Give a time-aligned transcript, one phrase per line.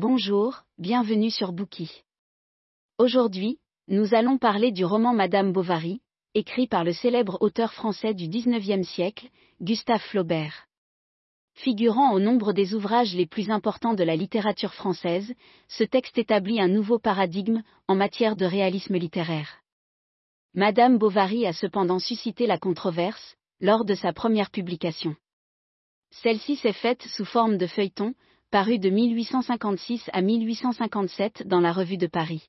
[0.00, 2.04] Bonjour, bienvenue sur Bookie.
[2.98, 6.00] Aujourd'hui, nous allons parler du roman Madame Bovary,
[6.34, 9.28] écrit par le célèbre auteur français du XIXe siècle,
[9.60, 10.68] Gustave Flaubert.
[11.54, 15.34] Figurant au nombre des ouvrages les plus importants de la littérature française,
[15.66, 19.62] ce texte établit un nouveau paradigme en matière de réalisme littéraire.
[20.54, 25.16] Madame Bovary a cependant suscité la controverse lors de sa première publication.
[26.22, 28.14] Celle-ci s'est faite sous forme de feuilleton,
[28.50, 32.48] paru de 1856 à 1857 dans la Revue de Paris.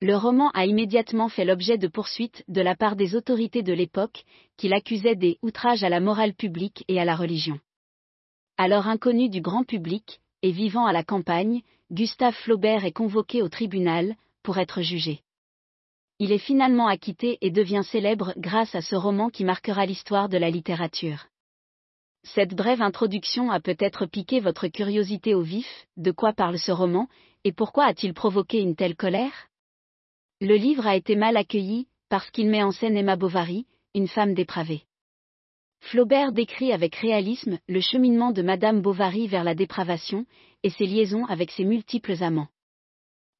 [0.00, 4.24] Le roman a immédiatement fait l'objet de poursuites de la part des autorités de l'époque,
[4.56, 7.60] qui l'accusaient des outrages à la morale publique et à la religion.
[8.56, 11.60] Alors inconnu du grand public, et vivant à la campagne,
[11.92, 15.20] Gustave Flaubert est convoqué au tribunal, pour être jugé.
[16.18, 20.38] Il est finalement acquitté et devient célèbre grâce à ce roman qui marquera l'histoire de
[20.38, 21.26] la littérature.
[22.24, 27.06] Cette brève introduction a peut-être piqué votre curiosité au vif, de quoi parle ce roman,
[27.44, 29.48] et pourquoi a-t-il provoqué une telle colère?
[30.40, 34.32] Le livre a été mal accueilli, parce qu'il met en scène Emma Bovary, une femme
[34.32, 34.84] dépravée.
[35.80, 40.24] Flaubert décrit avec réalisme le cheminement de Madame Bovary vers la dépravation,
[40.62, 42.48] et ses liaisons avec ses multiples amants.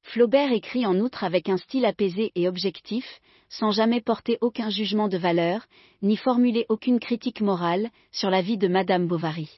[0.05, 3.05] Flaubert écrit en outre avec un style apaisé et objectif,
[3.49, 5.65] sans jamais porter aucun jugement de valeur,
[6.03, 9.49] ni formuler aucune critique morale sur la vie de Madame Bovary.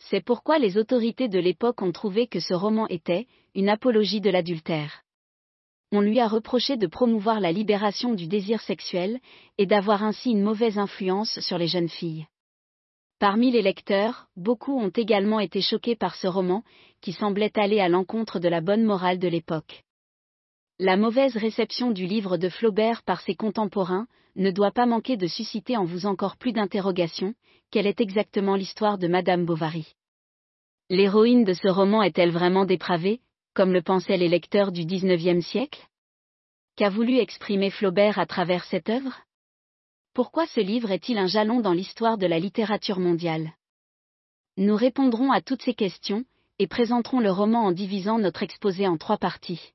[0.00, 4.28] C'est pourquoi les autorités de l'époque ont trouvé que ce roman était une apologie de
[4.28, 5.02] l'adultère.
[5.92, 9.20] On lui a reproché de promouvoir la libération du désir sexuel
[9.56, 12.26] et d'avoir ainsi une mauvaise influence sur les jeunes filles.
[13.18, 16.64] Parmi les lecteurs, beaucoup ont également été choqués par ce roman,
[17.00, 19.84] qui semblait aller à l'encontre de la bonne morale de l'époque.
[20.80, 25.28] La mauvaise réception du livre de Flaubert par ses contemporains ne doit pas manquer de
[25.28, 27.34] susciter en vous encore plus d'interrogations,
[27.70, 29.94] quelle est exactement l'histoire de Madame Bovary?
[30.90, 33.20] L'héroïne de ce roman est-elle vraiment dépravée,
[33.54, 35.86] comme le pensaient les lecteurs du XIXe siècle?
[36.76, 39.14] Qu'a voulu exprimer Flaubert à travers cette œuvre?
[40.14, 43.52] Pourquoi ce livre est-il un jalon dans l'histoire de la littérature mondiale?
[44.56, 46.24] Nous répondrons à toutes ces questions,
[46.60, 49.72] et présenterons le roman en divisant notre exposé en trois parties.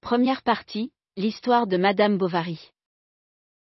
[0.00, 2.72] Première partie, l'histoire de Madame Bovary.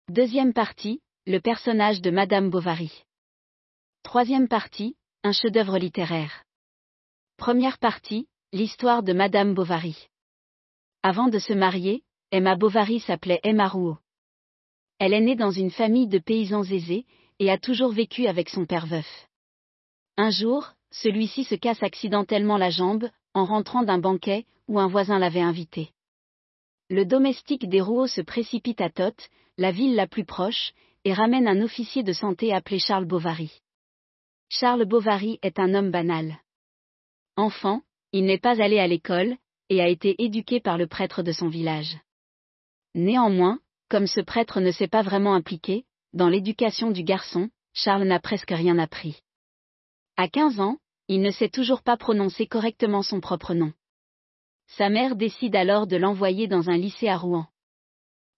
[0.09, 3.03] Deuxième partie, le personnage de Madame Bovary.
[4.01, 6.43] Troisième partie, un chef-d'œuvre littéraire.
[7.37, 10.07] Première partie, l'histoire de Madame Bovary.
[11.03, 13.99] Avant de se marier, Emma Bovary s'appelait Emma Rouault.
[14.99, 17.05] Elle est née dans une famille de paysans aisés,
[17.39, 19.27] et a toujours vécu avec son père veuf.
[20.17, 25.19] Un jour, celui-ci se casse accidentellement la jambe, en rentrant d'un banquet, où un voisin
[25.19, 25.91] l'avait invité.
[26.89, 31.47] Le domestique des Rouault se précipite à Toth, la ville la plus proche, et ramène
[31.47, 33.61] un officier de santé appelé Charles Bovary.
[34.49, 36.39] Charles Bovary est un homme banal.
[37.35, 37.81] Enfant,
[38.13, 39.37] il n'est pas allé à l'école,
[39.69, 41.97] et a été éduqué par le prêtre de son village.
[42.95, 48.19] Néanmoins, comme ce prêtre ne s'est pas vraiment impliqué, dans l'éducation du garçon, Charles n'a
[48.19, 49.21] presque rien appris.
[50.15, 50.77] À 15 ans,
[51.07, 53.71] il ne sait toujours pas prononcer correctement son propre nom.
[54.67, 57.47] Sa mère décide alors de l'envoyer dans un lycée à Rouen.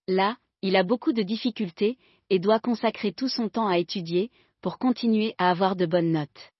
[0.06, 4.30] Là, il a beaucoup de difficultés, et doit consacrer tout son temps à étudier,
[4.60, 6.52] pour continuer à avoir de bonnes notes.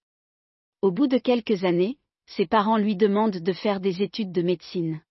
[0.82, 5.02] Au bout de quelques années, ses parents lui demandent de faire des études de médecine.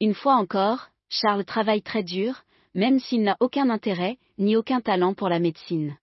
[0.00, 2.44] Une fois encore, Charles travaille très dur,
[2.74, 5.96] même s'il n'a aucun intérêt, ni aucun talent pour la médecine.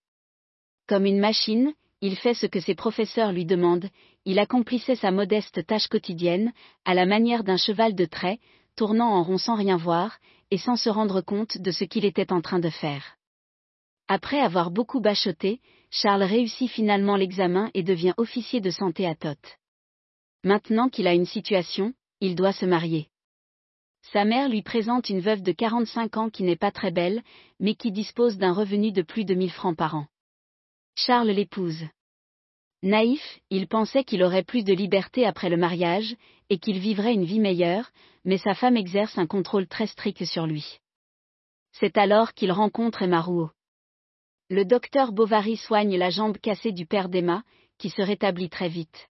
[0.88, 3.88] Comme une machine, il fait ce que ses professeurs lui demandent,
[4.24, 6.52] il accomplissait sa modeste tâche quotidienne,
[6.84, 8.38] à la manière d'un cheval de trait,
[8.76, 10.18] tournant en rond sans rien voir,
[10.50, 13.16] et sans se rendre compte de ce qu'il était en train de faire.
[14.08, 15.60] Après avoir beaucoup bachoté,
[15.90, 19.38] Charles réussit finalement l'examen et devient officier de santé à Tot.
[20.44, 23.08] Maintenant qu'il a une situation, il doit se marier.
[24.10, 27.22] Sa mère lui présente une veuve de 45 ans qui n'est pas très belle,
[27.60, 30.06] mais qui dispose d'un revenu de plus de 1000 francs par an.
[30.96, 31.84] Charles l'épouse.
[32.82, 36.16] Naïf, il pensait qu'il aurait plus de liberté après le mariage,
[36.50, 37.90] et qu'il vivrait une vie meilleure,
[38.24, 40.80] mais sa femme exerce un contrôle très strict sur lui.
[41.72, 43.50] C'est alors qu'il rencontre Emma Rouault.
[44.50, 47.44] Le docteur Bovary soigne la jambe cassée du père d'Emma,
[47.78, 49.08] qui se rétablit très vite.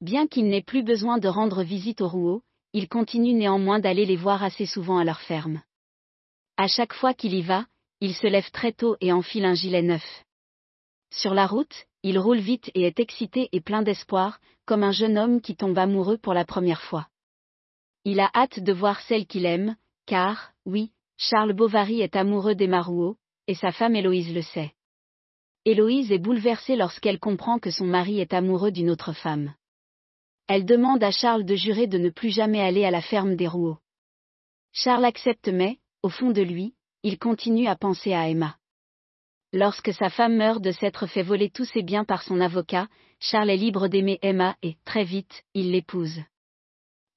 [0.00, 2.42] Bien qu'il n'ait plus besoin de rendre visite aux Rouault,
[2.76, 5.62] il continue néanmoins d'aller les voir assez souvent à leur ferme.
[6.58, 7.64] À chaque fois qu'il y va,
[8.02, 10.04] il se lève très tôt et enfile un gilet neuf.
[11.10, 15.16] Sur la route, il roule vite et est excité et plein d'espoir, comme un jeune
[15.16, 17.08] homme qui tombe amoureux pour la première fois.
[18.04, 22.86] Il a hâte de voir celle qu'il aime, car, oui, Charles Bovary est amoureux d'Emma
[23.46, 24.74] et sa femme Héloïse le sait.
[25.64, 29.54] Héloïse est bouleversée lorsqu'elle comprend que son mari est amoureux d'une autre femme.
[30.48, 33.48] Elle demande à Charles de jurer de ne plus jamais aller à la ferme des
[33.48, 33.78] Rouault.
[34.72, 38.56] Charles accepte mais, au fond de lui, il continue à penser à Emma.
[39.52, 42.88] Lorsque sa femme meurt de s'être fait voler tous ses biens par son avocat,
[43.18, 46.20] Charles est libre d'aimer Emma et, très vite, il l'épouse.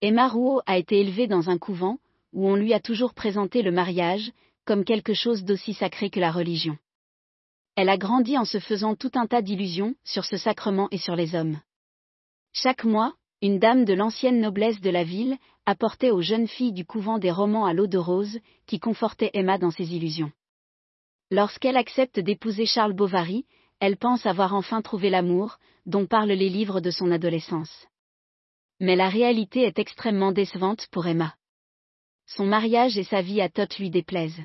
[0.01, 1.99] Emma Rouault a été élevée dans un couvent,
[2.33, 4.31] où on lui a toujours présenté le mariage,
[4.65, 6.77] comme quelque chose d'aussi sacré que la religion.
[7.75, 11.15] Elle a grandi en se faisant tout un tas d'illusions sur ce sacrement et sur
[11.15, 11.59] les hommes.
[12.53, 16.86] Chaque mois, une dame de l'ancienne noblesse de la ville apportait aux jeunes filles du
[16.86, 20.31] couvent des romans à l'eau de rose, qui confortaient Emma dans ses illusions.
[21.31, 23.45] Lorsqu'elle accepte d'épouser Charles Bovary,
[23.80, 27.88] elle pense avoir enfin trouvé l'amour, dont parlent les livres de son adolescence.
[28.81, 31.35] Mais la réalité est extrêmement décevante pour Emma.
[32.25, 34.44] Son mariage et sa vie à Tot lui déplaisent.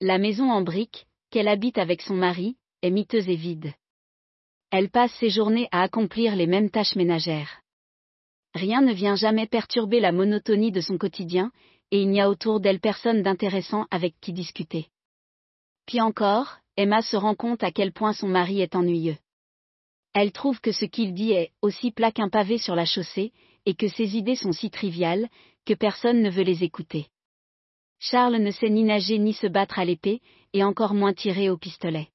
[0.00, 3.72] La maison en briques, qu'elle habite avec son mari, est miteuse et vide.
[4.70, 7.62] Elle passe ses journées à accomplir les mêmes tâches ménagères.
[8.54, 11.52] Rien ne vient jamais perturber la monotonie de son quotidien,
[11.90, 14.88] et il n'y a autour d'elle personne d'intéressant avec qui discuter.
[15.86, 19.16] Puis encore, Emma se rend compte à quel point son mari est ennuyeux.
[20.14, 23.32] Elle trouve que ce qu'il dit est aussi plat qu'un pavé sur la chaussée,
[23.66, 25.28] et que ses idées sont si triviales,
[25.64, 27.08] que personne ne veut les écouter.
[27.98, 30.20] Charles ne sait ni nager ni se battre à l'épée,
[30.52, 32.08] et encore moins tirer au pistolet.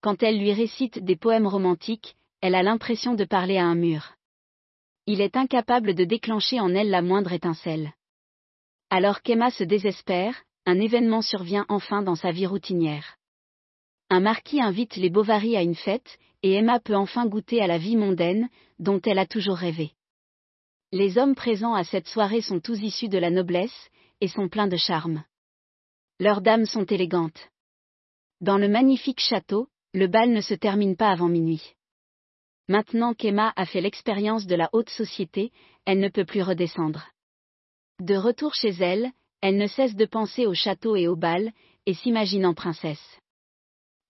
[0.00, 4.17] Quand elle lui récite des poèmes romantiques, elle a l'impression de parler à un mur.
[5.10, 7.94] Il est incapable de déclencher en elle la moindre étincelle.
[8.90, 13.16] Alors qu'Emma se désespère, un événement survient enfin dans sa vie routinière.
[14.10, 17.78] Un marquis invite les Bovary à une fête, et Emma peut enfin goûter à la
[17.78, 19.92] vie mondaine, dont elle a toujours rêvé.
[20.92, 23.88] Les hommes présents à cette soirée sont tous issus de la noblesse,
[24.20, 25.24] et sont pleins de charme.
[26.20, 27.48] Leurs dames sont élégantes.
[28.42, 31.77] Dans le magnifique château, le bal ne se termine pas avant minuit.
[32.68, 35.52] Maintenant qu'Emma a fait l'expérience de la haute société,
[35.86, 37.08] elle ne peut plus redescendre.
[38.00, 39.10] De retour chez elle,
[39.40, 41.52] elle ne cesse de penser au château et au bal,
[41.86, 43.18] et s'imagine en princesse.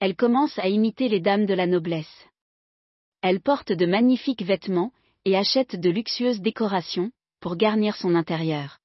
[0.01, 2.27] Elle commence à imiter les dames de la noblesse.
[3.23, 4.93] Elle porte de magnifiques vêtements,
[5.25, 7.11] et achète de luxueuses décorations,
[7.41, 8.79] pour garnir son intérieur.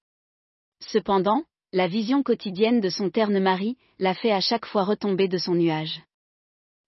[0.79, 5.37] Cependant, la vision quotidienne de son terne mari, la fait à chaque fois retomber de
[5.37, 6.01] son nuage.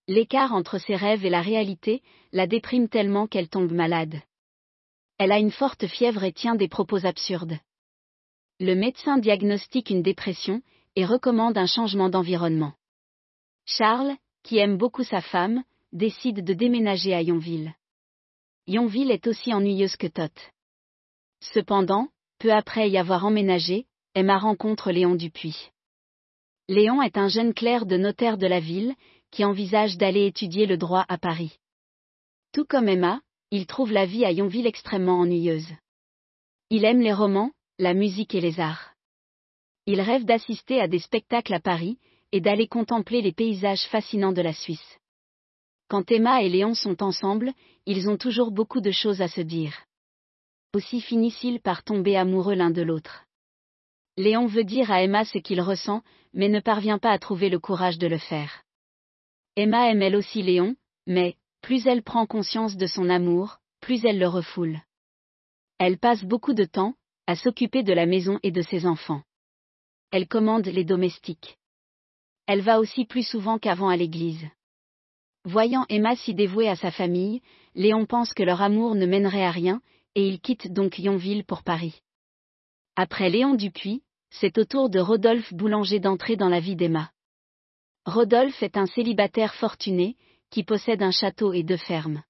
[0.07, 4.21] L'écart entre ses rêves et la réalité, la déprime tellement qu'elle tombe malade.
[5.17, 7.57] Elle a une forte fièvre et tient des propos absurdes.
[8.59, 10.61] Le médecin diagnostique une dépression
[10.95, 12.73] et recommande un changement d'environnement.
[13.65, 17.73] Charles, qui aime beaucoup sa femme, décide de déménager à Yonville.
[18.67, 20.31] Yonville est aussi ennuyeuse que Tot.
[21.39, 22.09] Cependant,
[22.39, 25.71] peu après y avoir emménagé, Emma rencontre Léon Dupuis.
[26.67, 28.95] Léon est un jeune clerc de notaire de la ville,
[29.35, 31.57] qui envisage d'aller étudier le droit à Paris.
[32.53, 33.19] Tout comme Emma,
[33.51, 35.67] il trouve la vie à Yonville extrêmement ennuyeuse.
[36.69, 38.93] Il aime les romans, la musique et les arts.
[39.87, 41.97] Il rêve d'assister à des spectacles à Paris,
[42.31, 44.99] et d'aller contempler les paysages fascinants de la Suisse.
[45.89, 47.51] Quand Emma et Léon sont ensemble,
[47.85, 49.83] ils ont toujours beaucoup de choses à se dire.
[50.73, 53.25] Aussi finissent-ils par tomber amoureux l'un de l'autre.
[54.15, 56.03] Léon veut dire à Emma ce qu'il ressent,
[56.33, 58.64] mais ne parvient pas à trouver le courage de le faire.
[59.55, 60.75] Emma aime elle aussi Léon,
[61.07, 64.79] mais, plus elle prend conscience de son amour, plus elle le refoule.
[65.77, 66.95] Elle passe beaucoup de temps,
[67.27, 69.23] à s'occuper de la maison et de ses enfants.
[70.11, 71.57] Elle commande les domestiques.
[72.47, 74.45] Elle va aussi plus souvent qu'avant à l'église.
[75.43, 77.41] Voyant Emma si dévouée à sa famille,
[77.75, 79.81] Léon pense que leur amour ne mènerait à rien,
[80.15, 82.01] et il quitte donc Yonville pour Paris.
[82.95, 87.11] Après Léon Dupuis, c'est au tour de Rodolphe Boulanger d'entrer dans la vie d'Emma.
[88.05, 90.15] Rodolphe est un célibataire fortuné,
[90.51, 92.21] qui possède un château et deux fermes.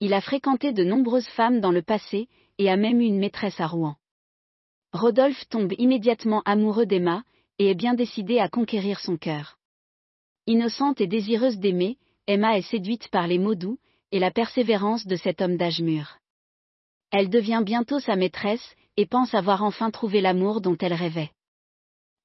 [0.00, 3.60] Il a fréquenté de nombreuses femmes dans le passé, et a même eu une maîtresse
[3.60, 3.96] à Rouen.
[4.92, 7.22] Rodolphe tombe immédiatement amoureux d'Emma,
[7.58, 9.58] et est bien décidé à conquérir son cœur.
[10.46, 13.78] Innocente et désireuse d'aimer, Emma est séduite par les mots doux,
[14.10, 16.18] et la persévérance de cet homme d'âge mûr.
[17.10, 21.30] Elle devient bientôt sa maîtresse, et pense avoir enfin trouvé l'amour dont elle rêvait.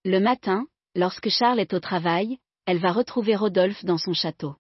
[0.05, 0.65] Le matin,
[0.95, 4.55] lorsque Charles est au travail, elle va retrouver Rodolphe dans son château.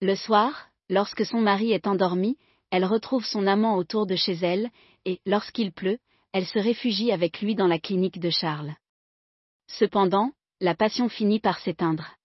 [0.00, 2.38] Le soir, lorsque son mari est endormi,
[2.70, 4.70] elle retrouve son amant autour de chez elle,
[5.04, 5.98] et, lorsqu'il pleut,
[6.32, 8.74] elle se réfugie avec lui dans la clinique de Charles.
[9.66, 12.16] Cependant, la passion finit par s'éteindre.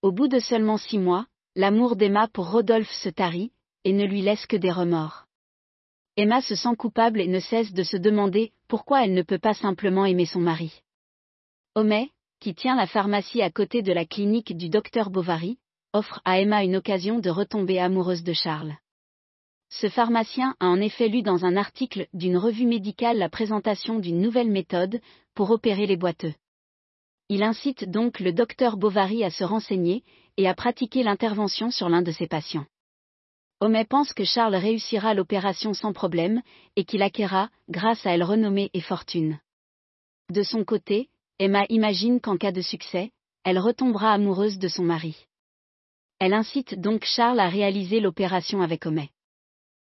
[0.00, 3.52] Au bout de seulement six mois, l'amour d'Emma pour Rodolphe se tarit,
[3.84, 5.24] et ne lui laisse que des remords.
[6.16, 9.54] Emma se sent coupable et ne cesse de se demander pourquoi elle ne peut pas
[9.54, 10.82] simplement aimer son mari.
[11.74, 15.58] Homais, qui tient la pharmacie à côté de la clinique du docteur Bovary,
[15.92, 18.76] offre à Emma une occasion de retomber amoureuse de Charles.
[19.70, 24.20] Ce pharmacien a en effet lu dans un article d'une revue médicale la présentation d'une
[24.20, 25.00] nouvelle méthode
[25.34, 26.34] pour opérer les boiteux.
[27.28, 30.02] Il incite donc le docteur Bovary à se renseigner
[30.38, 32.64] et à pratiquer l'intervention sur l'un de ses patients.
[33.60, 36.42] Homais pense que Charles réussira l'opération sans problème
[36.76, 39.38] et qu'il acquérera, grâce à elle renommée et fortune.
[40.30, 41.08] De son côté,
[41.40, 43.12] Emma imagine qu'en cas de succès,
[43.44, 45.26] elle retombera amoureuse de son mari.
[46.18, 49.10] Elle incite donc Charles à réaliser l'opération avec Homais.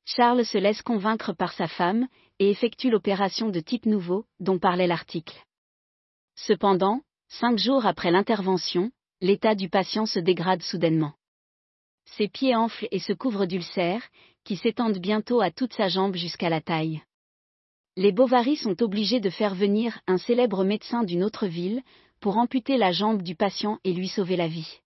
[0.05, 2.07] Charles se laisse convaincre par sa femme
[2.39, 5.43] et effectue l'opération de type nouveau dont parlait l'article.
[6.35, 11.13] Cependant, cinq jours après l'intervention, l'état du patient se dégrade soudainement.
[12.05, 14.07] Ses pieds enflent et se couvrent d'ulcères,
[14.45, 17.01] qui s'étendent bientôt à toute sa jambe jusqu'à la taille.
[17.95, 21.83] Les Bovary sont obligés de faire venir un célèbre médecin d'une autre ville,
[22.19, 24.79] pour amputer la jambe du patient et lui sauver la vie.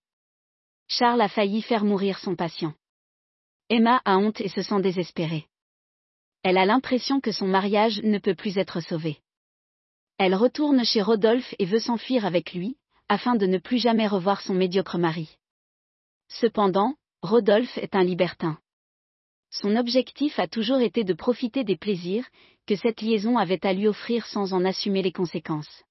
[0.88, 2.74] Charles a failli faire mourir son patient.
[3.70, 5.46] Emma a honte et se sent désespérée.
[6.44, 9.20] Elle a l'impression que son mariage ne peut plus être sauvé.
[10.18, 14.42] Elle retourne chez Rodolphe et veut s'enfuir avec lui, afin de ne plus jamais revoir
[14.42, 15.38] son médiocre mari.
[16.28, 18.58] Cependant, Rodolphe est un libertin.
[19.52, 22.28] Son objectif a toujours été de profiter des plaisirs
[22.68, 25.84] que cette liaison avait à lui offrir sans en assumer les conséquences.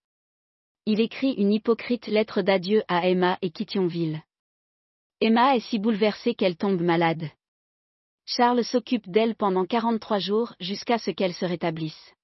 [0.85, 3.77] Il écrit une hypocrite lettre d'adieu à Emma et quitte
[5.21, 7.29] Emma est si bouleversée qu'elle tombe malade.
[8.27, 12.15] Charles s'occupe d'elle pendant 43 jours jusqu'à ce qu'elle se rétablisse.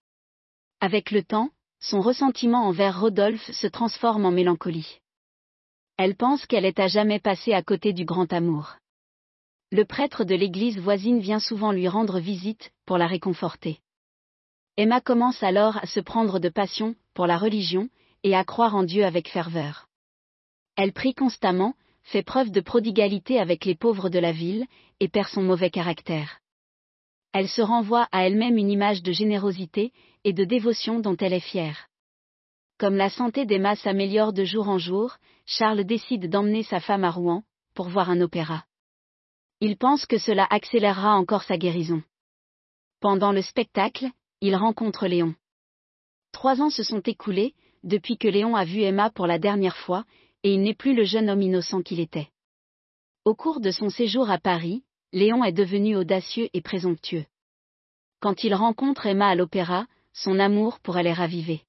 [0.80, 5.00] Avec le temps, son ressentiment envers Rodolphe se transforme en mélancolie.
[5.96, 8.76] Elle pense qu'elle est à jamais passée à côté du grand amour.
[9.70, 13.80] Le prêtre de l'église voisine vient souvent lui rendre visite, pour la réconforter.
[14.76, 17.88] Emma commence alors à se prendre de passion, pour la religion,
[18.22, 19.88] et à croire en Dieu avec ferveur.
[20.76, 24.66] Elle prie constamment, fait preuve de prodigalité avec les pauvres de la ville,
[24.98, 26.40] et perd son mauvais caractère.
[27.32, 29.92] Elle se renvoie à elle-même une image de générosité
[30.24, 31.88] et de dévotion dont elle est fière.
[32.78, 37.10] Comme la santé d'Emma s'améliore de jour en jour, Charles décide d'emmener sa femme à
[37.10, 37.42] Rouen,
[37.74, 38.64] pour voir un opéra.
[39.60, 42.02] Il pense que cela accélérera encore sa guérison.
[43.00, 44.10] Pendant le spectacle,
[44.42, 45.36] il rencontre Léon.
[46.32, 50.04] Trois ans se sont écoulés, depuis que Léon a vu Emma pour la dernière fois,
[50.42, 52.28] et il n'est plus le jeune homme innocent qu'il était.
[53.24, 54.82] Au cours de son séjour à Paris,
[55.12, 57.24] Léon est devenu audacieux et présomptueux.
[58.18, 61.62] Quand il rencontre Emma à l'opéra, son amour pour elle est ravivé.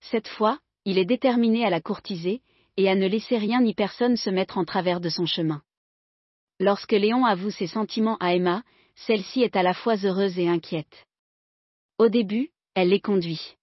[0.00, 2.40] Cette fois, il est déterminé à la courtiser,
[2.78, 5.60] et à ne laisser rien ni personne se mettre en travers de son chemin.
[6.58, 8.62] Lorsque Léon avoue ses sentiments à Emma,
[8.96, 11.04] celle-ci est à la fois heureuse et inquiète.
[11.98, 13.56] Au début, elle les conduit.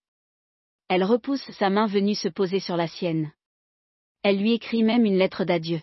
[0.88, 3.34] Elle repousse sa main venue se poser sur la sienne.
[4.24, 5.82] Elle lui écrit même une lettre d'adieu.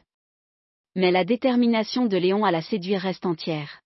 [0.95, 3.83] Mais la détermination de Léon à la séduire reste entière.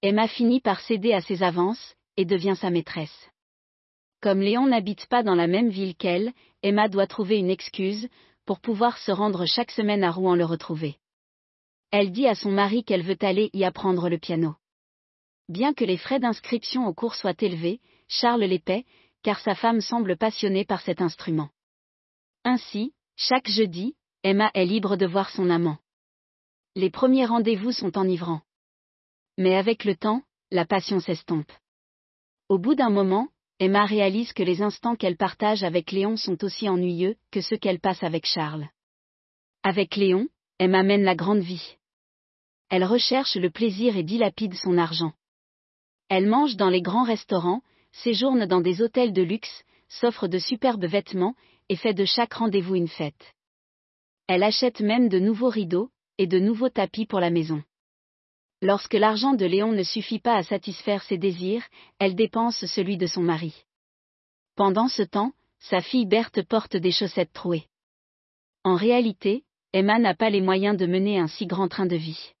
[0.00, 3.30] Emma finit par céder à ses avances, et devient sa maîtresse.
[4.22, 8.08] Comme Léon n'habite pas dans la même ville qu'elle, Emma doit trouver une excuse,
[8.46, 10.96] pour pouvoir se rendre chaque semaine à Rouen le retrouver.
[11.90, 14.54] Elle dit à son mari qu'elle veut aller y apprendre le piano.
[15.48, 18.84] Bien que les frais d'inscription au cours soient élevés, Charles les paie,
[19.22, 21.50] car sa femme semble passionnée par cet instrument.
[22.44, 25.78] Ainsi, chaque jeudi, Emma est libre de voir son amant.
[26.74, 28.42] Les premiers rendez-vous sont enivrants.
[29.38, 31.52] Mais avec le temps, la passion s'estompe.
[32.48, 36.68] Au bout d'un moment, Emma réalise que les instants qu'elle partage avec Léon sont aussi
[36.68, 38.68] ennuyeux que ceux qu'elle passe avec Charles.
[39.62, 41.76] Avec Léon, Emma mène la grande vie.
[42.68, 45.12] Elle recherche le plaisir et dilapide son argent.
[46.08, 50.84] Elle mange dans les grands restaurants, séjourne dans des hôtels de luxe, s'offre de superbes
[50.84, 51.34] vêtements,
[51.68, 53.34] et fait de chaque rendez-vous une fête.
[54.28, 57.62] Elle achète même de nouveaux rideaux, et de nouveaux tapis pour la maison.
[58.62, 61.64] Lorsque l'argent de Léon ne suffit pas à satisfaire ses désirs,
[61.98, 63.64] elle dépense celui de son mari.
[64.54, 67.66] Pendant ce temps, sa fille Berthe porte des chaussettes trouées.
[68.64, 72.32] En réalité, Emma n'a pas les moyens de mener un si grand train de vie.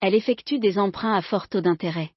[0.00, 2.12] Elle effectue des emprunts à fort taux d'intérêt.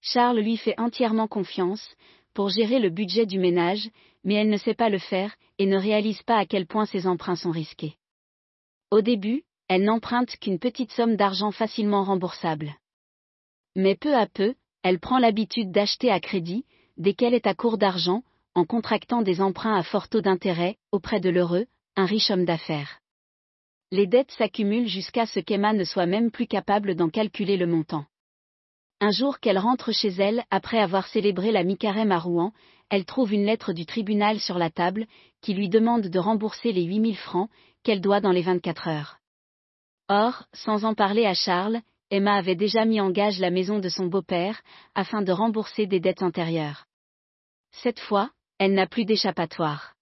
[0.00, 1.96] Charles lui fait entièrement confiance,
[2.34, 3.90] pour gérer le budget du ménage,
[4.24, 7.06] mais elle ne sait pas le faire, et ne réalise pas à quel point ses
[7.06, 7.96] emprunts sont risqués.
[8.90, 12.74] Au début, elle n'emprunte qu'une petite somme d'argent facilement remboursable.
[13.76, 16.64] Mais peu à peu, elle prend l'habitude d'acheter à crédit,
[16.96, 18.22] dès qu'elle est à court d'argent,
[18.54, 21.66] en contractant des emprunts à fort taux d'intérêt, auprès de l'heureux,
[21.96, 23.00] un riche homme d'affaires.
[23.92, 28.06] Les dettes s'accumulent jusqu'à ce qu'Emma ne soit même plus capable d'en calculer le montant.
[29.02, 32.52] Un jour qu'elle rentre chez elle, après avoir célébré la mi-carême à Rouen,
[32.90, 35.06] elle trouve une lettre du tribunal sur la table,
[35.40, 37.48] qui lui demande de rembourser les 8000 francs,
[37.82, 39.16] qu'elle doit dans les 24 heures.
[40.08, 41.80] Or, sans en parler à Charles,
[42.10, 44.60] Emma avait déjà mis en gage la maison de son beau-père,
[44.94, 46.84] afin de rembourser des dettes antérieures.
[47.70, 49.94] Cette fois, elle n'a plus d'échappatoire.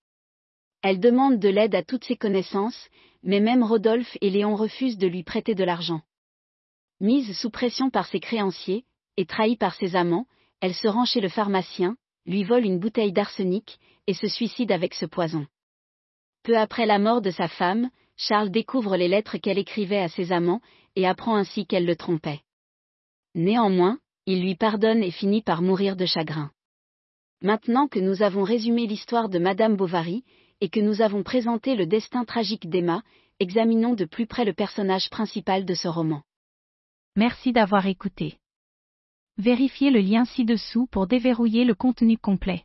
[0.83, 2.89] Elle demande de l'aide à toutes ses connaissances,
[3.23, 6.01] mais même Rodolphe et Léon refusent de lui prêter de l'argent.
[7.01, 8.85] Mise sous pression par ses créanciers,
[9.17, 10.27] et trahie par ses amants,
[10.61, 14.95] elle se rend chez le pharmacien, lui vole une bouteille d'arsenic, et se suicide avec
[14.95, 15.47] ce poison.
[16.43, 20.33] Peu après la mort de sa femme, Charles découvre les lettres qu'elle écrivait à ses
[20.33, 20.61] amants,
[20.97, 22.41] et apprend ainsi qu'elle le trompait.
[23.35, 26.51] Néanmoins, il lui pardonne et finit par mourir de chagrin.
[27.43, 30.25] Maintenant que nous avons résumé l'histoire de Madame Bovary,
[30.61, 33.03] et que nous avons présenté le destin tragique d'Emma,
[33.39, 36.23] examinons de plus près le personnage principal de ce roman.
[37.17, 38.39] Merci d'avoir écouté.
[39.39, 42.65] Vérifiez le lien ci-dessous pour déverrouiller le contenu complet.